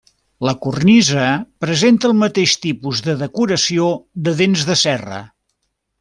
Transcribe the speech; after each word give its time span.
La 0.47 0.51
cornisa 0.61 1.25
presenta 1.65 2.09
el 2.09 2.17
mateix 2.23 2.55
tipus 2.65 3.01
de 3.11 3.15
decoració 3.23 3.85
de 4.29 4.33
dents 4.43 4.65
de 4.71 4.79
serra. 4.85 5.21